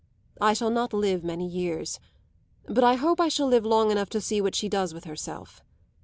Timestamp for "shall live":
3.27-3.63